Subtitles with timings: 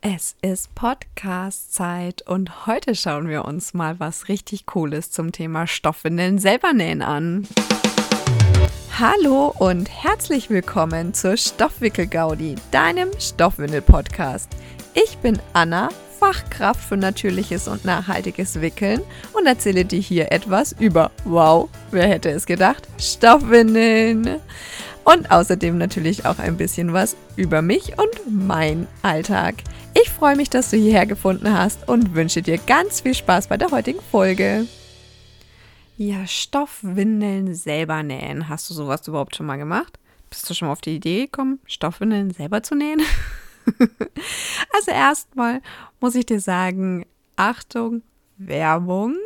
[0.00, 6.38] Es ist Podcast-Zeit und heute schauen wir uns mal was richtig Cooles zum Thema Stoffwindeln
[6.38, 7.48] selber nähen an.
[8.96, 14.48] Hallo und herzlich willkommen zur Stoffwickel-Gaudi, deinem Stoffwindel-Podcast.
[14.94, 15.88] Ich bin Anna,
[16.20, 19.00] Fachkraft für natürliches und nachhaltiges Wickeln
[19.32, 24.40] und erzähle dir hier etwas über, wow, wer hätte es gedacht, Stoffwindeln.
[25.08, 29.54] Und außerdem natürlich auch ein bisschen was über mich und mein Alltag.
[29.94, 33.56] Ich freue mich, dass du hierher gefunden hast und wünsche dir ganz viel Spaß bei
[33.56, 34.66] der heutigen Folge.
[35.96, 38.50] Ja, Stoffwindeln selber nähen.
[38.50, 39.98] Hast du sowas überhaupt schon mal gemacht?
[40.28, 43.00] Bist du schon mal auf die Idee gekommen, Stoffwindeln selber zu nähen?
[44.74, 45.62] also erstmal
[46.00, 48.02] muss ich dir sagen, Achtung,
[48.36, 49.16] Werbung.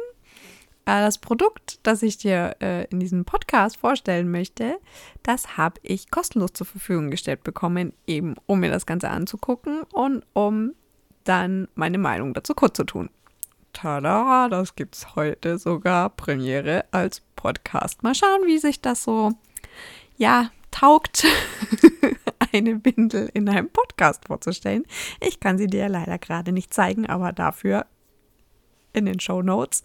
[0.85, 4.79] Äh, das Produkt, das ich dir äh, in diesem Podcast vorstellen möchte,
[5.23, 10.25] das habe ich kostenlos zur Verfügung gestellt bekommen, eben um mir das Ganze anzugucken und
[10.33, 10.75] um
[11.25, 13.11] dann meine Meinung dazu kundzutun.
[13.73, 18.03] Tada, das gibt es heute sogar Premiere als Podcast.
[18.03, 19.33] Mal schauen, wie sich das so,
[20.17, 21.25] ja, taugt,
[22.53, 24.85] eine Windel in einem Podcast vorzustellen.
[25.21, 27.87] Ich kann sie dir leider gerade nicht zeigen, aber dafür
[28.93, 29.83] in den Show Notes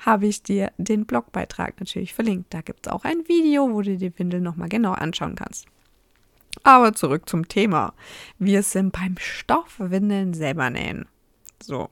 [0.00, 2.52] habe ich dir den Blogbeitrag natürlich verlinkt.
[2.52, 5.66] Da gibt es auch ein Video, wo du die Windel nochmal genau anschauen kannst.
[6.62, 7.94] Aber zurück zum Thema.
[8.38, 11.06] Wir sind beim Stoffwindeln selber nähen.
[11.62, 11.88] So.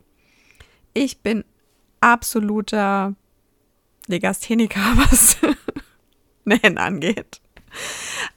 [0.93, 1.45] Ich bin
[2.01, 3.15] absoluter
[4.07, 5.39] Legastheniker, was
[6.45, 7.41] Nähen angeht.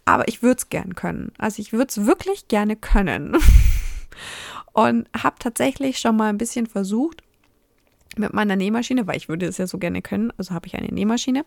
[0.06, 1.32] Aber ich würde es gern können.
[1.38, 3.38] Also ich würde es wirklich gerne können.
[4.74, 7.22] Und habe tatsächlich schon mal ein bisschen versucht,
[8.18, 10.88] mit meiner Nähmaschine, weil ich würde es ja so gerne können, also habe ich eine
[10.88, 11.46] Nähmaschine.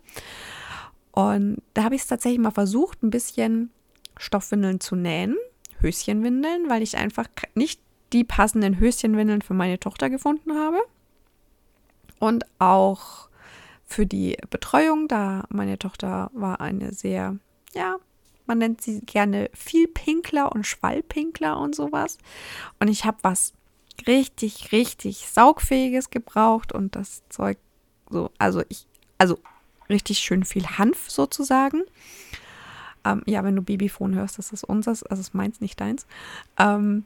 [1.12, 3.70] Und da habe ich es tatsächlich mal versucht, ein bisschen
[4.18, 5.36] Stoffwindeln zu nähen,
[5.80, 7.80] Höschenwindeln, weil ich einfach nicht
[8.12, 10.78] die passenden Höschenwindeln für meine Tochter gefunden habe.
[12.18, 13.28] Und auch
[13.84, 17.36] für die Betreuung, da meine Tochter war eine sehr,
[17.74, 17.96] ja,
[18.46, 22.18] man nennt sie gerne viel Pinkler und Schwallpinkler und sowas.
[22.80, 23.54] Und ich habe was
[24.06, 27.58] richtig, richtig saugfähiges gebraucht und das Zeug
[28.10, 28.86] so, also ich,
[29.18, 29.38] also
[29.88, 31.82] richtig schön viel Hanf sozusagen.
[33.04, 36.06] Ähm, ja, wenn du Babyphone hörst, das ist unseres, also ist meins, nicht deins.
[36.58, 37.04] Ähm,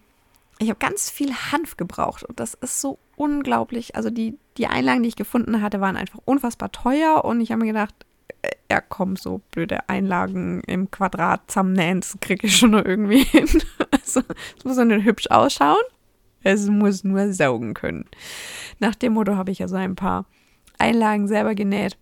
[0.58, 3.96] ich habe ganz viel Hanf gebraucht und das ist so unglaublich.
[3.96, 7.60] Also die, die Einlagen, die ich gefunden hatte, waren einfach unfassbar teuer und ich habe
[7.60, 7.94] mir gedacht,
[8.42, 13.24] äh, ja komm, so blöde Einlagen im Quadrat zusammennähen, das kriege ich schon noch irgendwie
[13.24, 13.48] hin.
[13.90, 14.22] Also
[14.58, 15.82] es muss dann hübsch ausschauen
[16.42, 18.06] es muss nur saugen können.
[18.78, 20.26] Nach dem Motto habe ich ja so ein paar
[20.78, 21.98] Einlagen selber genäht.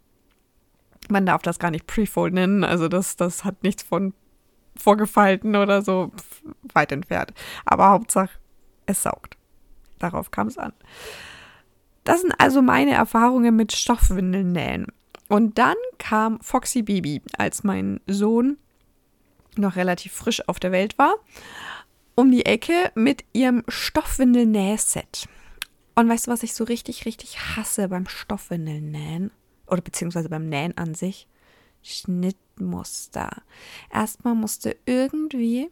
[1.08, 4.14] Man darf das gar nicht Prefold nennen, also das, das hat nichts von
[4.76, 6.12] vorgefalten oder so,
[6.72, 7.32] weit entfernt.
[7.64, 8.38] Aber Hauptsache,
[8.86, 9.36] es saugt.
[9.98, 10.72] Darauf kam es an.
[12.04, 14.86] Das sind also meine Erfahrungen mit Stoffwindeln nähen.
[15.28, 18.56] Und dann kam Foxy Baby, als mein Sohn
[19.56, 21.16] noch relativ frisch auf der Welt war
[22.18, 25.28] um die Ecke mit ihrem Stoffwindel-Nähset.
[25.94, 29.30] Und weißt du, was ich so richtig, richtig hasse beim Stoffwindeln-Nähen?
[29.68, 31.28] Oder beziehungsweise beim Nähen an sich?
[31.80, 33.30] Schnittmuster.
[33.92, 35.70] Erstmal musste irgendwie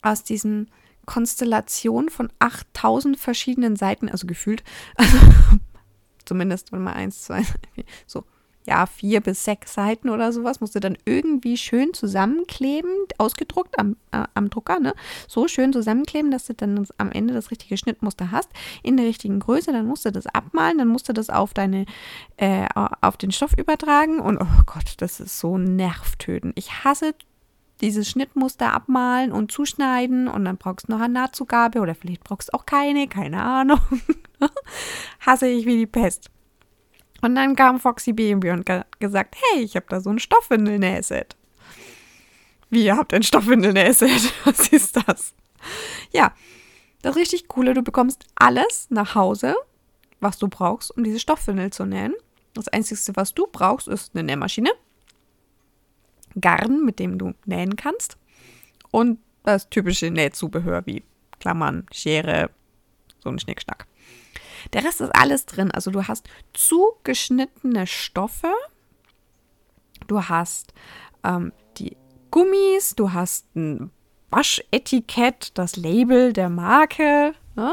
[0.00, 0.70] aus diesen
[1.04, 4.64] Konstellationen von 8000 verschiedenen Seiten, also gefühlt,
[4.96, 5.18] also
[6.24, 7.44] zumindest mal eins, zwei,
[8.06, 8.24] so
[8.66, 13.96] ja, vier bis sechs Seiten oder sowas, musst du dann irgendwie schön zusammenkleben, ausgedruckt am,
[14.12, 14.94] äh, am Drucker, ne?
[15.28, 18.50] So schön zusammenkleben, dass du dann am Ende das richtige Schnittmuster hast,
[18.82, 21.86] in der richtigen Größe, dann musst du das abmalen, dann musst du das auf deine,
[22.36, 26.52] äh, auf den Stoff übertragen und oh Gott, das ist so nervtötend.
[26.58, 27.14] Ich hasse
[27.80, 32.48] dieses Schnittmuster abmalen und zuschneiden und dann brauchst du noch eine Nahtzugabe oder vielleicht brauchst
[32.48, 33.80] du auch keine, keine Ahnung.
[35.20, 36.30] hasse ich wie die Pest.
[37.26, 41.34] Und dann kam Foxy Baby und ge gesagt, hey, ich habe da so ein Stoffwindel-Nähset.
[42.70, 44.32] Wie, ihr habt ein Stoffwindel-Nähset?
[44.44, 45.34] Was ist das?
[46.12, 46.32] Ja,
[47.02, 49.56] das richtig Coole, du bekommst alles nach Hause,
[50.20, 52.14] was du brauchst, um diese Stoffwindel zu nähen.
[52.54, 54.70] Das Einzige, was du brauchst, ist eine Nähmaschine,
[56.40, 58.18] Garn, mit dem du nähen kannst
[58.92, 61.02] und das typische Nähzubehör wie
[61.40, 62.50] Klammern, Schere,
[63.18, 63.88] so ein Schnickschnack.
[64.72, 65.70] Der Rest ist alles drin.
[65.70, 68.52] Also du hast zugeschnittene Stoffe,
[70.06, 70.72] du hast
[71.24, 71.96] ähm, die
[72.30, 73.90] Gummis, du hast ein
[74.30, 77.34] Waschetikett, das Label der Marke.
[77.54, 77.72] Ne?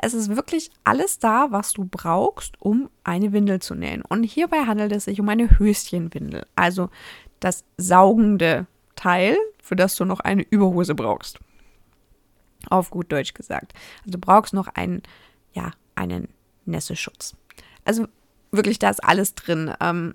[0.00, 4.02] Es ist wirklich alles da, was du brauchst, um eine Windel zu nähen.
[4.02, 6.90] Und hierbei handelt es sich um eine Höschenwindel, also
[7.40, 8.66] das saugende
[8.96, 11.38] Teil, für das du noch eine Überhose brauchst.
[12.68, 13.72] Auf gut Deutsch gesagt.
[14.00, 15.02] Also du brauchst noch einen,
[15.52, 16.28] ja, einen
[16.64, 17.36] Nässeschutz.
[17.84, 18.06] Also
[18.50, 19.72] wirklich, da ist alles drin.
[19.80, 20.14] Ähm,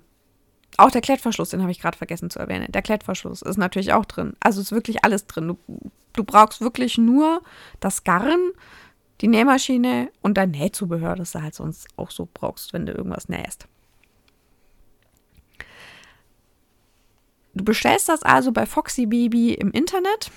[0.76, 2.72] auch der Klettverschluss, den habe ich gerade vergessen zu erwähnen.
[2.72, 4.34] Der Klettverschluss ist natürlich auch drin.
[4.40, 5.48] Also ist wirklich alles drin.
[5.48, 5.58] Du,
[6.14, 7.42] du brauchst wirklich nur
[7.80, 8.50] das Garn,
[9.20, 13.28] die Nähmaschine und dein Nähzubehör, das du halt sonst auch so brauchst, wenn du irgendwas
[13.28, 13.68] nähst.
[17.54, 20.32] Du bestellst das also bei Foxy Baby im Internet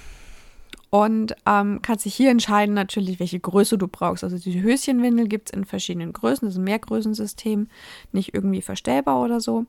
[0.90, 4.24] und ähm, kannst dich hier entscheiden, natürlich, welche Größe du brauchst.
[4.24, 7.68] Also die Höschenwindel gibt es in verschiedenen Größen, das ist ein Mehrgrößensystem,
[8.14, 9.66] nicht irgendwie verstellbar oder so.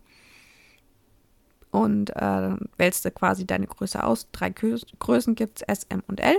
[1.71, 4.29] Und äh, wählst du quasi deine Größe aus.
[4.33, 6.37] Drei Größen gibt es, S, M und L.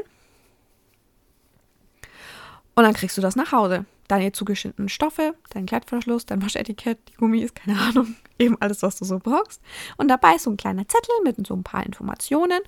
[2.76, 3.86] Und dann kriegst du das nach Hause.
[4.08, 9.06] Deine zugeschnittenen Stoffe, dein Kleidverschluss, dein Waschetikett, die Gummis, keine Ahnung, eben alles, was du
[9.06, 9.62] so brauchst.
[9.98, 12.60] Und dabei ist so ein kleiner Zettel mit so ein paar Informationen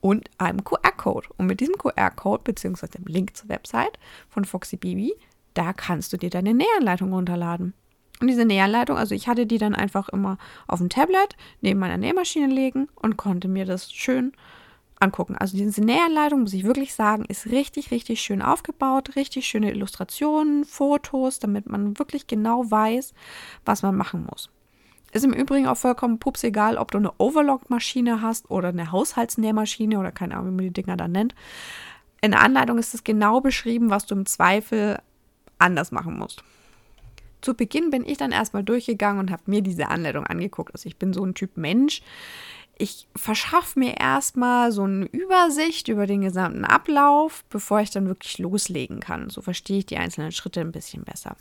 [0.00, 1.28] und einem QR-Code.
[1.36, 2.86] Und mit diesem QR-Code bzw.
[2.88, 3.98] dem Link zur Website
[4.28, 5.14] von Foxy Baby,
[5.54, 7.74] da kannst du dir deine Nähanleitung runterladen.
[8.20, 10.36] Und diese Nähanleitung, also ich hatte die dann einfach immer
[10.66, 14.32] auf dem Tablet neben meiner Nähmaschine legen und konnte mir das schön
[15.00, 15.36] angucken.
[15.36, 20.64] Also diese Nähanleitung, muss ich wirklich sagen, ist richtig, richtig schön aufgebaut, richtig schöne Illustrationen,
[20.66, 23.14] Fotos, damit man wirklich genau weiß,
[23.64, 24.50] was man machen muss.
[25.12, 29.98] Ist im Übrigen auch vollkommen pups egal, ob du eine Overlock-Maschine hast oder eine Haushaltsnähmaschine
[29.98, 31.34] oder keine Ahnung, wie man die Dinger dann nennt.
[32.20, 34.98] In der Anleitung ist es genau beschrieben, was du im Zweifel
[35.58, 36.44] anders machen musst.
[37.40, 40.74] Zu Beginn bin ich dann erstmal durchgegangen und habe mir diese Anleitung angeguckt.
[40.74, 42.02] Also ich bin so ein Typ Mensch
[42.80, 48.38] ich verschaffe mir erstmal so eine Übersicht über den gesamten Ablauf, bevor ich dann wirklich
[48.38, 49.28] loslegen kann.
[49.28, 51.36] So verstehe ich die einzelnen Schritte ein bisschen besser.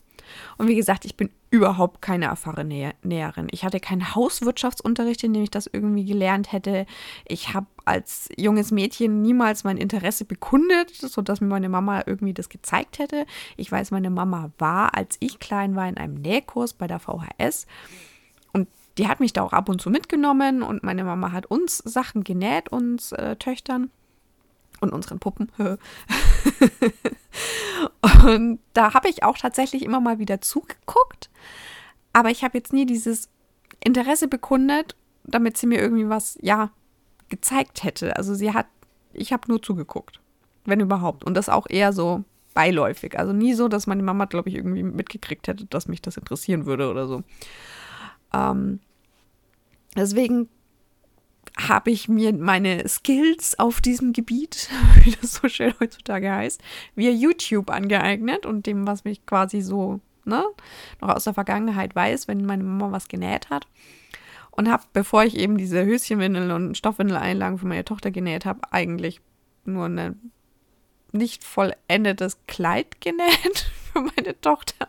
[0.58, 3.48] Und wie gesagt, ich bin überhaupt keine erfahrene Näherin.
[3.52, 6.86] Ich hatte keinen Hauswirtschaftsunterricht, in dem ich das irgendwie gelernt hätte.
[7.26, 12.50] Ich habe als junges Mädchen niemals mein Interesse bekundet, sodass mir meine Mama irgendwie das
[12.50, 13.26] gezeigt hätte.
[13.56, 17.66] Ich weiß, meine Mama war, als ich klein war, in einem Nähkurs bei der VHS
[19.00, 22.26] die hat mich da auch ab und zu mitgenommen und meine Mama hat uns Sachen
[22.26, 23.90] genäht, uns äh, Töchtern
[24.82, 25.50] und unseren Puppen.
[28.26, 31.30] und da habe ich auch tatsächlich immer mal wieder zugeguckt,
[32.12, 33.30] aber ich habe jetzt nie dieses
[33.82, 36.70] Interesse bekundet, damit sie mir irgendwie was, ja,
[37.30, 38.18] gezeigt hätte.
[38.18, 38.68] Also sie hat,
[39.14, 40.20] ich habe nur zugeguckt,
[40.66, 41.24] wenn überhaupt.
[41.24, 43.18] Und das auch eher so beiläufig.
[43.18, 46.66] Also nie so, dass meine Mama, glaube ich, irgendwie mitgekriegt hätte, dass mich das interessieren
[46.66, 47.24] würde oder so.
[48.34, 48.82] Ähm,
[49.96, 50.50] Deswegen
[51.58, 54.70] habe ich mir meine Skills auf diesem Gebiet,
[55.04, 56.62] wie das so schön heutzutage heißt,
[56.96, 60.46] via YouTube angeeignet und dem, was mich quasi so ne,
[61.02, 63.68] noch aus der Vergangenheit weiß, wenn meine Mama was genäht hat.
[64.52, 69.22] Und habe, bevor ich eben diese Höschenwindel und Stoffwindeleinlagen für meine Tochter genäht habe, eigentlich
[69.66, 70.32] nur ein
[71.12, 74.88] nicht vollendetes Kleid genäht für meine Tochter,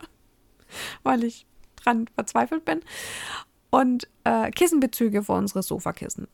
[1.03, 1.47] weil ich
[1.77, 2.81] dran verzweifelt bin
[3.71, 6.29] und äh, Kissenbezüge für unsere Sofakissen.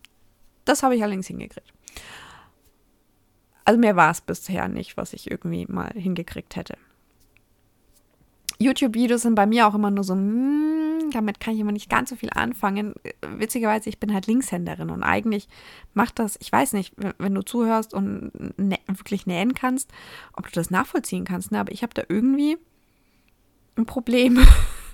[0.65, 1.73] Das habe ich allerdings hingekriegt.
[3.65, 6.77] Also mehr war es bisher nicht, was ich irgendwie mal hingekriegt hätte.
[8.59, 12.11] YouTube-Videos sind bei mir auch immer nur so, mm, damit kann ich immer nicht ganz
[12.11, 12.95] so viel anfangen.
[13.21, 15.49] Witzigerweise, ich bin halt Linkshänderin und eigentlich
[15.95, 19.91] macht das, ich weiß nicht, wenn du zuhörst und nä wirklich nähen kannst,
[20.33, 21.61] ob du das nachvollziehen kannst, ne?
[21.61, 22.57] aber ich habe da irgendwie
[23.77, 24.39] ein Problem.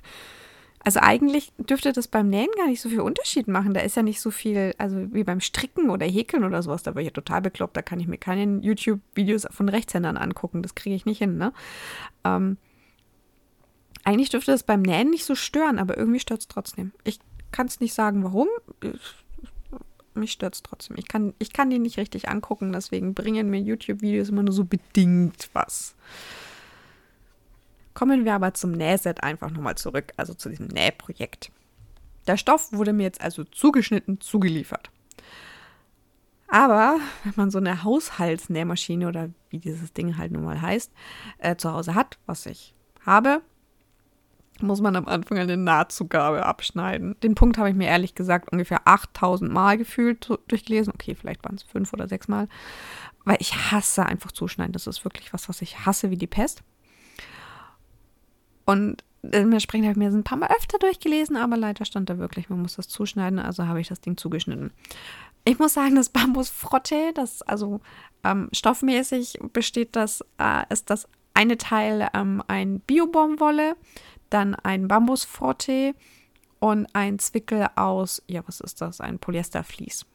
[0.85, 3.73] Also eigentlich dürfte das beim Nähen gar nicht so viel Unterschied machen.
[3.73, 6.83] Da ist ja nicht so viel, also wie beim Stricken oder Häkeln oder sowas.
[6.83, 7.77] Da war ich ja total bekloppt.
[7.77, 10.63] Da kann ich mir keine YouTube-Videos von Rechtshändern angucken.
[10.63, 11.53] Das kriege ich nicht hin, ne?
[12.25, 12.57] Ähm,
[14.05, 16.93] eigentlich dürfte das beim Nähen nicht so stören, aber irgendwie stört es trotzdem.
[17.05, 17.21] Ich
[17.53, 18.49] kann es nicht sagen, warum.
[20.15, 20.97] Mich stört es trotzdem.
[20.99, 24.65] Ich kann, ich kann die nicht richtig angucken, deswegen bringen mir YouTube-Videos immer nur so
[24.65, 25.95] bedingt was.
[27.95, 31.51] Kommen wir aber zum Nähset einfach nochmal zurück, also zu diesem Nähprojekt.
[32.27, 34.91] Der Stoff wurde mir jetzt also zugeschnitten, zugeliefert.
[36.49, 40.93] Aber wenn man so eine Haushaltsnähmaschine oder wie dieses Ding halt nun mal heißt,
[41.39, 43.41] äh, zu Hause hat, was ich habe,
[44.61, 47.17] muss man am Anfang eine Nahtzugabe abschneiden.
[47.23, 50.93] Den Punkt habe ich mir ehrlich gesagt ungefähr 8000 Mal gefühlt durchgelesen.
[50.93, 52.49] Okay, vielleicht waren es fünf oder sechs Mal.
[53.25, 54.73] Weil ich hasse einfach zuschneiden.
[54.73, 56.63] Das ist wirklich was, was ich hasse wie die Pest.
[58.65, 62.19] Und dementsprechend habe ich mir das ein paar Mal öfter durchgelesen, aber leider stand da
[62.19, 64.73] wirklich, man muss das zuschneiden, also habe ich das Ding zugeschnitten.
[65.45, 67.81] Ich muss sagen, das Bambusfrotte, das also
[68.25, 73.77] ähm, stoffmäßig besteht das, äh, ist das eine Teil ähm, ein Biobaumwolle,
[74.31, 75.95] dann ein Bambusfrotte
[76.61, 79.01] und ein Zwickel aus, ja, was ist das?
[79.01, 80.07] Ein Polyestervlies.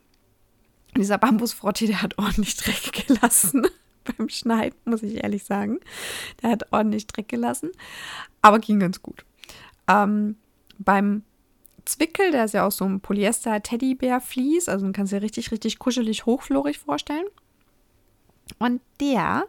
[0.95, 3.67] Dieser Bambusfrotte, der hat ordentlich Dreck gelassen.
[4.17, 5.79] beim Schneiden, muss ich ehrlich sagen.
[6.41, 7.71] Der hat ordentlich Dreck gelassen,
[8.41, 9.25] aber ging ganz gut.
[9.87, 10.35] Ähm,
[10.77, 11.23] beim
[11.85, 15.79] Zwickel, der ist ja aus so einem Polyester-Teddybär-Vlies, also man kann es ja richtig, richtig
[15.79, 17.25] kuschelig, hochflorig vorstellen.
[18.59, 19.45] Und der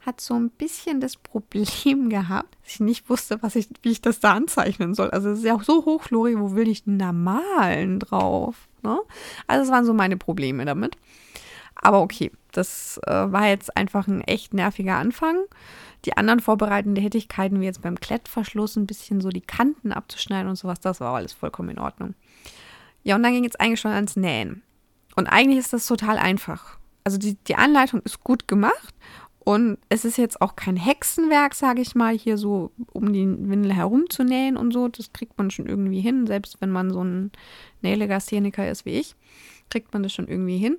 [0.00, 4.00] hat so ein bisschen das Problem gehabt, dass ich nicht wusste, was ich, wie ich
[4.00, 5.10] das da anzeichnen soll.
[5.10, 7.12] Also es ist ja auch so hochflorig, wo will ich denn da
[7.98, 8.68] drauf?
[8.82, 8.98] Ne?
[9.46, 10.96] Also das waren so meine Probleme damit.
[11.74, 15.44] Aber okay, das äh, war jetzt einfach ein echt nerviger Anfang.
[16.04, 20.56] Die anderen vorbereitenden Tätigkeiten, wie jetzt beim Klettverschluss, ein bisschen so die Kanten abzuschneiden und
[20.56, 22.14] sowas, das war alles vollkommen in Ordnung.
[23.02, 24.62] Ja, und dann ging jetzt eigentlich schon ans Nähen.
[25.16, 26.78] Und eigentlich ist das total einfach.
[27.04, 28.94] Also die, die Anleitung ist gut gemacht
[29.40, 33.74] und es ist jetzt auch kein Hexenwerk, sage ich mal, hier so um die Windel
[33.74, 34.88] herumzunähen und so.
[34.88, 37.32] Das kriegt man schon irgendwie hin, selbst wenn man so ein
[37.80, 39.16] Nählegastheniker ist wie ich,
[39.70, 40.76] kriegt man das schon irgendwie hin.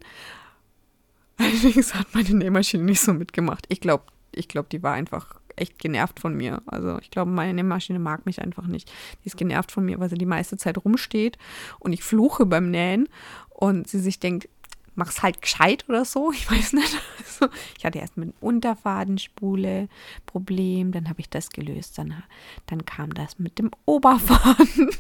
[1.38, 3.66] Allerdings hat meine Nähmaschine nicht so mitgemacht.
[3.70, 6.62] Ich glaube, ich glaube, die war einfach echt genervt von mir.
[6.66, 8.92] Also ich glaube, meine Nähmaschine mag mich einfach nicht.
[9.24, 11.38] Die ist genervt von mir, weil sie die meiste Zeit rumsteht
[11.80, 13.10] und ich fluche beim Nähen
[13.50, 14.50] und sie sich denkt,
[14.96, 16.32] mach's halt gescheit oder so.
[16.32, 16.98] Ich weiß nicht.
[17.20, 19.88] Also, ich hatte erst mit dem Unterfadenspule
[20.26, 21.98] Problem, dann habe ich das gelöst.
[21.98, 22.24] Dann,
[22.68, 24.92] dann kam das mit dem Oberfaden.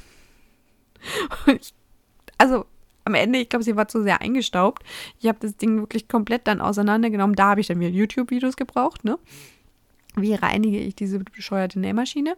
[1.48, 1.74] Ich,
[2.38, 2.68] also
[3.06, 4.84] am Ende, ich glaube, sie war zu sehr eingestaubt.
[5.20, 7.36] Ich habe das Ding wirklich komplett dann auseinandergenommen.
[7.36, 9.18] Da habe ich dann wieder YouTube-Videos gebraucht, ne?
[10.16, 12.36] Wie reinige ich diese bescheuerte Nähmaschine?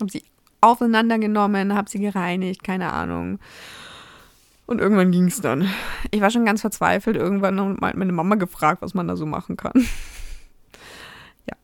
[0.00, 0.22] Habe sie
[0.60, 3.38] auseinandergenommen, habe sie gereinigt, keine Ahnung.
[4.66, 5.68] Und irgendwann ging es dann.
[6.10, 9.56] Ich war schon ganz verzweifelt irgendwann und meine Mama gefragt, was man da so machen
[9.56, 9.86] kann.
[11.48, 11.56] ja,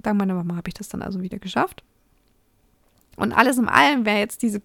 [0.00, 1.82] dank meiner Mama habe ich das dann also wieder geschafft.
[3.16, 4.60] Und alles in allem wäre jetzt diese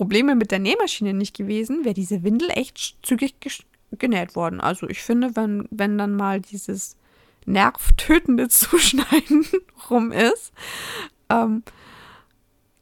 [0.00, 3.34] Probleme mit der Nähmaschine nicht gewesen, wäre diese Windel echt zügig
[3.98, 4.58] genäht worden.
[4.58, 6.96] Also ich finde, wenn, wenn dann mal dieses
[7.44, 9.44] nervtötende Zuschneiden
[9.90, 10.54] rum ist,
[11.28, 11.62] ähm,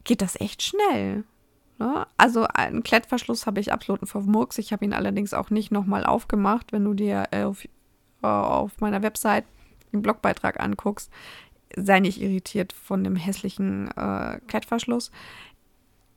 [0.05, 1.25] geht das echt schnell.
[1.77, 2.07] Ne?
[2.15, 4.57] Also einen Klettverschluss habe ich absoluten Vermurks.
[4.57, 8.79] Ich habe ihn allerdings auch nicht nochmal aufgemacht, wenn du dir äh, auf, äh, auf
[8.79, 9.43] meiner Website
[9.91, 11.11] den Blogbeitrag anguckst.
[11.75, 15.11] Sei nicht irritiert von dem hässlichen äh, Klettverschluss.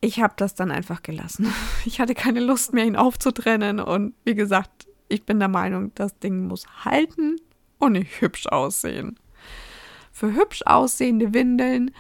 [0.05, 1.55] Ich habe das dann einfach gelassen.
[1.87, 3.81] Ich hatte keine Lust mehr, ihn aufzutrennen.
[3.81, 7.37] Und wie gesagt, ich bin der Meinung, das Ding muss halten
[7.79, 9.19] und nicht hübsch aussehen.
[10.11, 11.93] Für hübsch aussehende Windeln,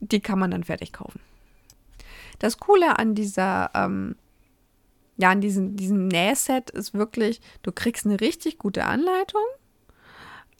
[0.00, 1.20] die kann man dann fertig kaufen.
[2.38, 4.16] Das Coole an dieser, ähm,
[5.16, 9.42] ja, an diesem, diesem Nähset ist wirklich, du kriegst eine richtig gute Anleitung.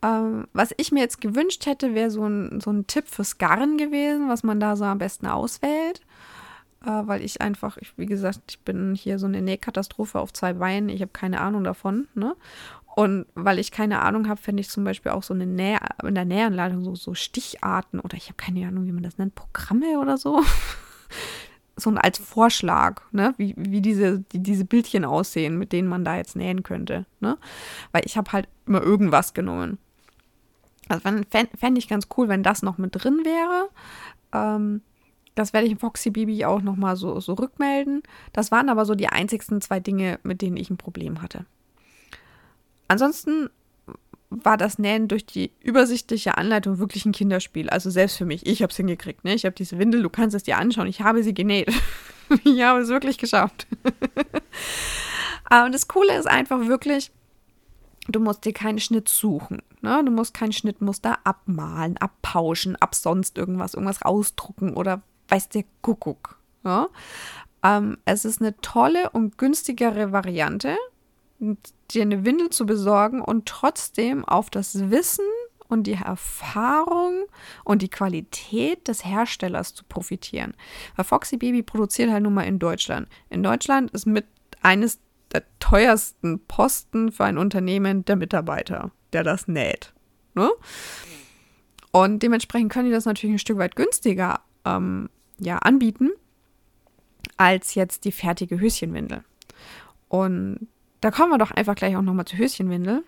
[0.03, 3.79] Ähm, was ich mir jetzt gewünscht hätte, wäre so ein, so ein Tipp fürs Garn
[3.79, 6.01] gewesen, was man da so am besten auswählt.
[6.85, 10.53] Äh, weil ich einfach, ich, wie gesagt, ich bin hier so eine Nähkatastrophe auf zwei
[10.53, 10.89] Beinen.
[10.89, 12.09] Ich habe keine Ahnung davon.
[12.15, 12.37] Ne?
[12.95, 16.15] Und weil ich keine Ahnung habe, fände ich zum Beispiel auch so eine Näh in
[16.15, 19.99] der Nähanleitung so, so Sticharten oder ich habe keine Ahnung, wie man das nennt, Programme
[19.99, 20.43] oder so.
[21.77, 26.17] so als Vorschlag, ne, wie, wie diese, die, diese Bildchen aussehen, mit denen man da
[26.17, 27.37] jetzt nähen könnte, ne?
[27.91, 29.79] Weil ich habe halt immer irgendwas genommen.
[30.89, 33.71] Also fände ich ganz cool, wenn das noch mit drin wäre.
[34.33, 34.83] Ähm,
[35.35, 38.03] das werde ich im Foxy Baby auch nochmal so, so rückmelden.
[38.33, 41.45] Das waren aber so die einzigsten zwei Dinge, mit denen ich ein Problem hatte.
[42.89, 43.51] Ansonsten
[44.31, 47.71] war das Nähen durch die übersichtliche Anleitung wirklich ein Kinderspiel.
[47.71, 48.47] Also selbst für mich.
[48.47, 49.25] Ich habe es hingekriegt.
[49.25, 49.35] Ne?
[49.35, 50.87] Ich habe diese Windel, du kannst es dir anschauen.
[50.87, 51.69] Ich habe sie genäht.
[52.45, 53.67] ich habe es wirklich geschafft.
[55.51, 57.13] Und das Coole ist einfach wirklich,
[58.09, 59.63] du musst dir keinen Schnitt suchen.
[59.83, 60.03] Ne?
[60.05, 66.39] Du musst kein Schnittmuster abmalen, abpauschen, ab sonst irgendwas, irgendwas ausdrucken oder weiß der Kuckuck.
[66.65, 66.89] Ja?
[67.63, 70.77] Ähm, es ist eine tolle und günstigere Variante
[71.91, 75.27] dir eine Windel zu besorgen und trotzdem auf das Wissen
[75.69, 77.25] und die Erfahrung
[77.65, 80.55] und die Qualität des Herstellers zu profitieren.
[80.97, 83.09] Weil Foxy Baby produziert halt nun mal in Deutschland.
[83.31, 84.27] In Deutschland ist mit
[84.63, 85.01] eines
[85.33, 89.93] der teuersten Posten für ein Unternehmen der Mitarbeiter, der das näht.
[90.35, 90.51] Ne?
[91.91, 96.11] Und dementsprechend können die das natürlich ein Stück weit günstiger ähm, ja, anbieten
[97.37, 99.25] als jetzt die fertige Höschenwindel.
[100.09, 100.69] Und
[101.01, 103.03] da kommen wir doch einfach gleich auch nochmal zur Höschenwindel.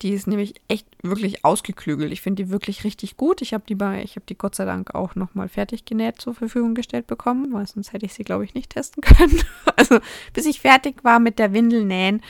[0.00, 2.12] Die ist nämlich echt wirklich ausgeklügelt.
[2.12, 3.42] Ich finde die wirklich richtig gut.
[3.42, 6.34] Ich habe die bei, ich habe die Gott sei Dank auch nochmal fertig genäht zur
[6.34, 9.42] Verfügung gestellt bekommen, weil sonst hätte ich sie, glaube ich, nicht testen können.
[9.76, 9.98] Also
[10.32, 12.22] bis ich fertig war mit der Windel nähen,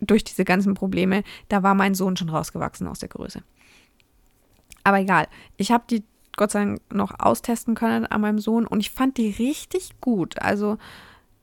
[0.00, 3.42] durch diese ganzen Probleme, da war mein Sohn schon rausgewachsen aus der Größe.
[4.82, 5.28] Aber egal.
[5.56, 6.04] Ich habe die
[6.40, 10.40] Gott sei Dank noch austesten können an meinem Sohn und ich fand die richtig gut.
[10.40, 10.78] Also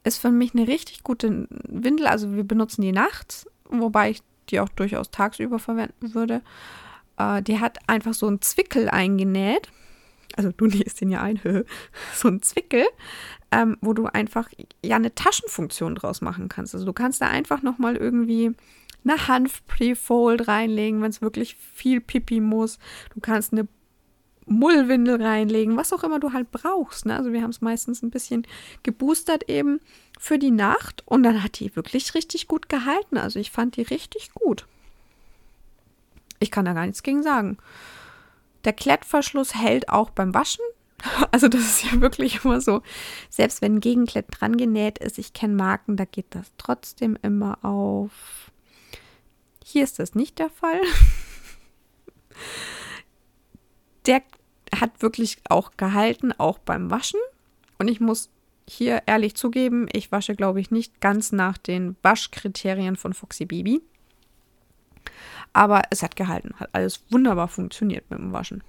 [0.03, 2.07] ist für mich eine richtig gute Windel.
[2.07, 6.41] Also wir benutzen die nachts, wobei ich die auch durchaus tagsüber verwenden würde.
[7.15, 9.69] Äh, die hat einfach so einen Zwickel eingenäht.
[10.35, 11.39] Also du nähst den ja ein,
[12.15, 12.87] so ein Zwickel,
[13.51, 14.49] ähm, wo du einfach
[14.83, 16.73] ja eine Taschenfunktion draus machen kannst.
[16.73, 18.51] Also du kannst da einfach nochmal irgendwie
[19.03, 22.79] eine Hanf-Pre-Fold reinlegen, wenn es wirklich viel Pipi muss.
[23.13, 23.67] Du kannst eine
[24.47, 27.05] Mullwindel reinlegen, was auch immer du halt brauchst.
[27.05, 27.15] Ne?
[27.15, 28.47] Also wir haben es meistens ein bisschen
[28.83, 29.79] geboostert eben
[30.19, 33.17] für die Nacht und dann hat die wirklich richtig gut gehalten.
[33.17, 34.65] Also ich fand die richtig gut.
[36.39, 37.57] Ich kann da gar nichts gegen sagen.
[38.63, 40.63] Der Klettverschluss hält auch beim Waschen.
[41.31, 42.81] Also das ist ja wirklich immer so.
[43.29, 47.63] Selbst wenn ein Gegenklett dran genäht ist, ich kenne Marken, da geht das trotzdem immer
[47.63, 48.51] auf.
[49.63, 50.81] Hier ist das nicht der Fall.
[54.07, 54.23] Der
[54.75, 57.19] hat wirklich auch gehalten, auch beim Waschen.
[57.77, 58.29] Und ich muss
[58.69, 63.81] hier ehrlich zugeben, ich wasche, glaube ich, nicht ganz nach den Waschkriterien von Foxy Baby.
[65.53, 68.63] Aber es hat gehalten, hat alles wunderbar funktioniert mit dem Waschen.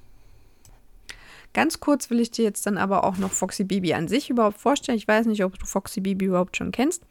[1.52, 4.60] Ganz kurz will ich dir jetzt dann aber auch noch Foxy Baby an sich überhaupt
[4.60, 4.98] vorstellen.
[4.98, 7.04] Ich weiß nicht, ob du Foxy Baby überhaupt schon kennst.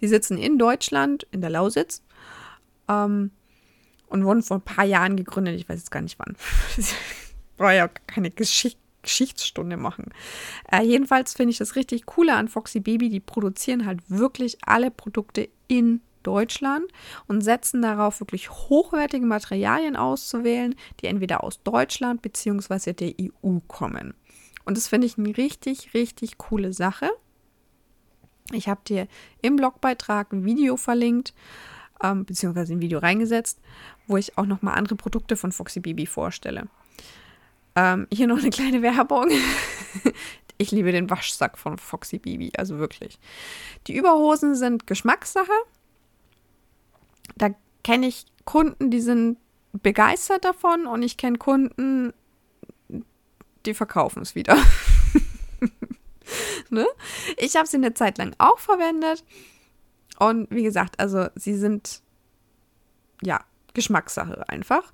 [0.00, 2.02] Die sitzen in Deutschland, in der Lausitz.
[2.88, 3.30] Ähm,
[4.06, 5.56] und wurden vor ein paar Jahren gegründet.
[5.56, 6.36] Ich weiß jetzt gar nicht wann.
[7.56, 8.80] brauche ja keine Geschichte.
[9.02, 10.12] Geschichtsstunde machen.
[10.70, 13.08] Äh, jedenfalls finde ich das richtig coole an Foxy Baby.
[13.08, 16.86] Die produzieren halt wirklich alle Produkte in Deutschland
[17.26, 22.92] und setzen darauf, wirklich hochwertige Materialien auszuwählen, die entweder aus Deutschland bzw.
[22.92, 24.14] der EU kommen.
[24.64, 27.10] Und das finde ich eine richtig, richtig coole Sache.
[28.52, 29.08] Ich habe dir
[29.40, 31.34] im Blogbeitrag ein Video verlinkt,
[32.02, 33.60] ähm, beziehungsweise ein Video reingesetzt,
[34.06, 36.68] wo ich auch nochmal andere Produkte von Foxy Baby vorstelle.
[37.74, 39.28] Ähm, hier noch eine kleine Werbung.
[40.58, 43.18] ich liebe den Waschsack von Foxy Baby, also wirklich.
[43.86, 45.52] Die Überhosen sind Geschmackssache.
[47.36, 47.50] Da
[47.82, 49.38] kenne ich Kunden, die sind
[49.72, 52.12] begeistert davon und ich kenne Kunden,
[53.64, 54.56] die verkaufen es wieder.
[56.70, 56.86] ne?
[57.38, 59.24] Ich habe sie eine Zeit lang auch verwendet
[60.18, 62.02] und wie gesagt, also sie sind
[63.22, 63.40] ja
[63.74, 64.92] Geschmackssache einfach.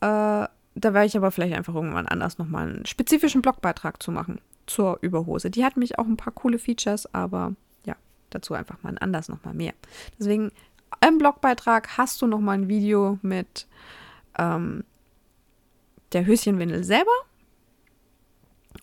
[0.00, 4.40] Äh, da werde ich aber vielleicht einfach irgendwann anders nochmal einen spezifischen Blogbeitrag zu machen
[4.66, 5.50] zur Überhose.
[5.50, 7.96] Die hat mich auch ein paar coole Features, aber ja,
[8.30, 9.72] dazu einfach mal anders nochmal mehr.
[10.18, 10.52] Deswegen
[11.06, 13.66] im Blogbeitrag hast du nochmal ein Video mit
[14.38, 14.84] ähm,
[16.12, 17.10] der Höschenwindel selber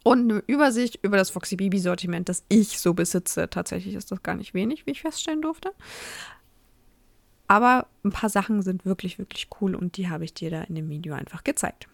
[0.03, 3.49] und eine Übersicht über das Foxy Baby Sortiment, das ich so besitze.
[3.49, 5.73] Tatsächlich ist das gar nicht wenig, wie ich feststellen durfte.
[7.47, 10.75] Aber ein paar Sachen sind wirklich, wirklich cool und die habe ich dir da in
[10.75, 11.87] dem Video einfach gezeigt.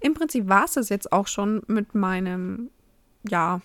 [0.00, 2.70] Im Prinzip war es das jetzt auch schon mit meinem,
[3.28, 3.60] ja,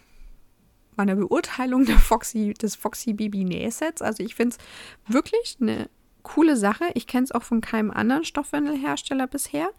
[0.95, 4.01] meiner Beurteilung der Foxy, des Foxy Baby Nähsets.
[4.01, 5.89] Also ich finde es wirklich eine
[6.23, 6.86] coole Sache.
[6.93, 9.69] Ich kenne es auch von keinem anderen Stoffwindelhersteller bisher.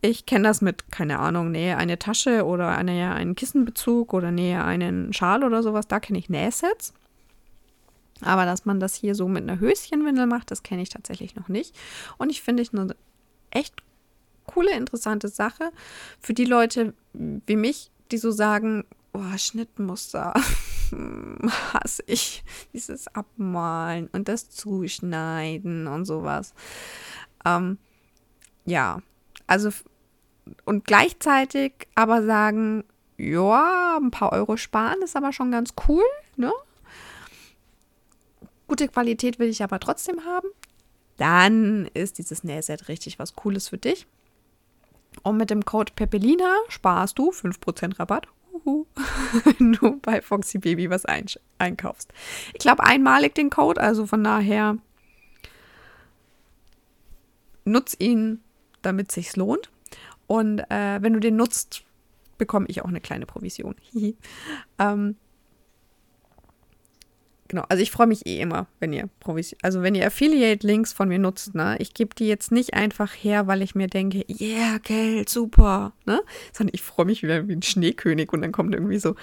[0.00, 4.64] Ich kenne das mit, keine Ahnung, nähe eine Tasche oder eine, einen Kissenbezug oder nähe
[4.64, 5.86] einen Schal oder sowas.
[5.86, 6.92] Da kenne ich Nähsets.
[8.24, 11.48] Aber dass man das hier so mit einer Höschenwindel macht, das kenne ich tatsächlich noch
[11.48, 11.74] nicht.
[12.18, 12.96] Und ich finde ich eine
[13.50, 13.74] echt
[14.46, 15.70] coole, interessante Sache
[16.20, 20.34] für die Leute wie mich, die so sagen, oh, Schnittmuster
[21.72, 22.44] hasse ich.
[22.72, 26.54] Dieses Abmalen und das Zuschneiden und sowas.
[27.44, 27.78] Ähm,
[28.64, 29.00] ja,
[29.46, 29.70] also
[30.64, 32.84] und gleichzeitig aber sagen,
[33.16, 36.04] ja, ein paar Euro sparen ist aber schon ganz cool,
[36.36, 36.52] ne?
[38.72, 40.48] Gute Qualität will ich aber trotzdem haben.
[41.18, 44.06] Dann ist dieses Nähset richtig was Cooles für dich.
[45.22, 48.28] Und mit dem Code Pepelina sparst du 5% Rabatt,
[48.64, 51.04] wenn du bei Foxy Baby was
[51.58, 52.14] einkaufst.
[52.54, 54.78] Ich glaube einmalig den Code, also von daher
[57.66, 58.40] nutz ihn,
[58.80, 59.70] damit sich lohnt.
[60.26, 61.84] Und äh, wenn du den nutzt,
[62.38, 63.74] bekomme ich auch eine kleine Provision.
[64.78, 65.16] ähm,
[67.52, 71.06] Genau, also ich freue mich eh immer, wenn ihr Provision, also wenn ihr Affiliate-Links von
[71.10, 71.76] mir nutzt, ne?
[71.80, 76.22] Ich gebe die jetzt nicht einfach her, weil ich mir denke, yeah, Geld, super, ne?
[76.54, 79.16] Sondern ich freue mich wieder wie ein Schneekönig und dann kommt irgendwie so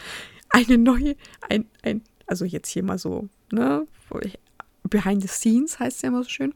[0.49, 1.15] eine neue,
[1.49, 3.87] ein, ein, also jetzt hier mal so, ne?
[4.83, 6.53] Behind the scenes heißt es ja immer so schön.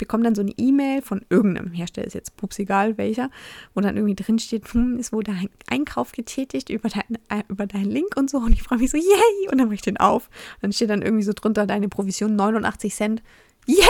[0.00, 3.30] Bekomme dann so eine E-Mail von irgendeinem Hersteller, ist jetzt pups egal welcher,
[3.74, 7.66] wo dann irgendwie drin steht, hm, ist wohl dein Einkauf getätigt über, dein, äh, über
[7.66, 8.38] deinen Link und so.
[8.38, 9.48] Und ich freue mich so, yay!
[9.50, 10.28] Und dann mache ich den auf.
[10.54, 13.22] Und dann steht dann irgendwie so drunter, deine Provision 89 Cent.
[13.66, 13.76] Yay!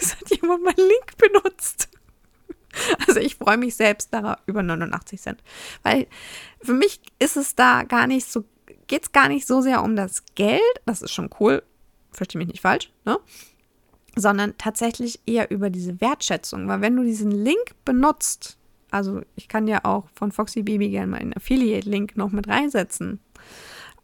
[0.00, 1.88] Es hat jemand meinen Link benutzt.
[3.06, 5.42] Also ich freue mich selbst darüber über 89 Cent.
[5.84, 6.08] Weil
[6.60, 8.44] für mich ist es da gar nicht so,
[8.88, 10.60] geht es gar nicht so sehr um das Geld.
[10.86, 11.62] Das ist schon cool.
[12.10, 13.18] Verstehe mich nicht falsch, ne?
[14.16, 16.68] Sondern tatsächlich eher über diese Wertschätzung.
[16.68, 18.58] Weil wenn du diesen Link benutzt,
[18.90, 23.20] also ich kann ja auch von Foxy Baby gerne meinen Affiliate-Link noch mit reinsetzen,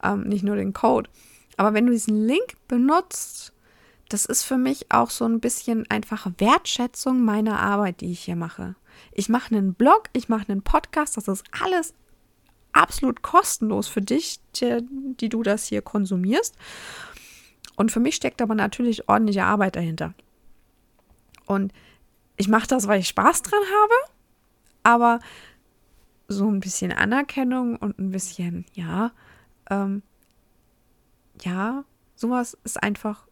[0.03, 1.09] ähm, nicht nur den Code.
[1.57, 3.53] Aber wenn du diesen Link benutzt,
[4.09, 8.35] das ist für mich auch so ein bisschen einfach Wertschätzung meiner Arbeit, die ich hier
[8.35, 8.75] mache.
[9.11, 11.93] Ich mache einen Blog, ich mache einen Podcast, das ist alles
[12.71, 14.79] absolut kostenlos für dich, die,
[15.19, 16.55] die du das hier konsumierst.
[17.79, 20.13] Und für mich steckt aber natürlich ordentliche Arbeit dahinter.
[21.45, 21.71] Und
[22.35, 23.93] ich mache das, weil ich Spaß dran habe,
[24.83, 25.19] aber
[26.27, 29.13] so ein bisschen Anerkennung und ein bisschen, ja,
[29.69, 30.03] ähm,
[31.41, 33.28] ja, sowas ist einfach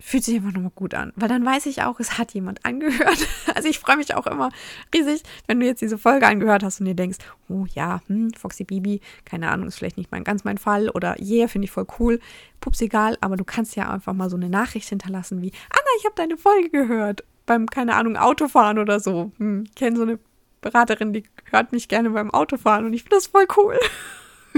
[0.00, 3.26] fühlt sich einfach nochmal gut an, weil dann weiß ich auch, es hat jemand angehört.
[3.54, 4.50] Also ich freue mich auch immer
[4.94, 8.62] riesig, wenn du jetzt diese Folge angehört hast und dir denkst, oh ja, hm, Foxy
[8.62, 11.86] Bibi, keine Ahnung, ist vielleicht nicht mein, ganz mein Fall oder yeah, finde ich voll
[11.98, 12.20] cool,
[12.60, 16.04] pups egal, aber du kannst ja einfach mal so eine Nachricht hinterlassen wie, Anna, ich
[16.04, 19.32] habe deine Folge gehört beim, keine Ahnung, Autofahren oder so.
[19.38, 20.20] Hm, ich kenne so eine
[20.60, 23.76] Beraterin, die hört mich gerne beim Autofahren und ich finde das voll cool.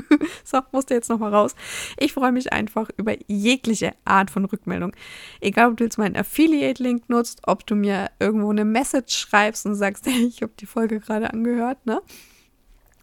[0.45, 1.55] so, musste jetzt nochmal raus.
[1.99, 4.93] Ich freue mich einfach über jegliche Art von Rückmeldung.
[5.41, 9.75] Egal, ob du jetzt meinen Affiliate-Link nutzt, ob du mir irgendwo eine Message schreibst und
[9.75, 12.01] sagst, hey, ich habe die Folge gerade angehört, ne?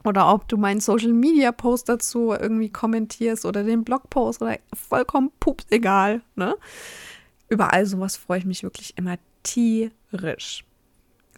[0.03, 5.31] Oder ob du meinen Social Media Post dazu irgendwie kommentierst oder den Blogpost oder vollkommen
[5.39, 6.55] pups egal, ne?
[7.49, 10.63] Über all sowas freue ich mich wirklich immer tierisch.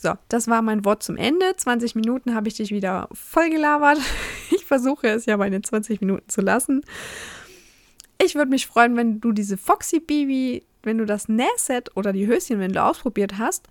[0.02, 1.54] So, das war mein Wort zum Ende.
[1.58, 4.00] 20 Minuten habe ich dich wieder voll gelabert.
[4.52, 6.84] Ich versuche es ja bei den 20 Minuten zu lassen.
[8.22, 12.28] Ich würde mich freuen, wenn du diese Foxy Baby, wenn du das Nähset oder die
[12.28, 13.68] Höschen, wenn du ausprobiert hast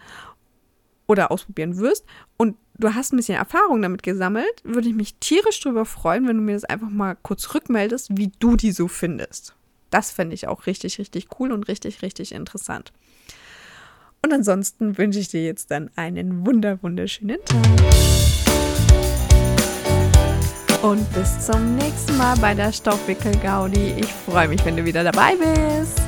[1.06, 2.04] oder ausprobieren wirst
[2.36, 6.36] und du hast ein bisschen Erfahrung damit gesammelt, würde ich mich tierisch darüber freuen, wenn
[6.36, 9.54] du mir das einfach mal kurz rückmeldest, wie du die so findest.
[9.90, 12.92] Das fände ich auch richtig, richtig cool und richtig, richtig interessant.
[14.22, 17.64] Und ansonsten wünsche ich dir jetzt dann einen wunder wunderschönen Tag.
[20.82, 23.94] Und bis zum nächsten Mal bei der Stoffwickel-Gaudi.
[23.98, 26.00] Ich freue mich, wenn du wieder dabei bist.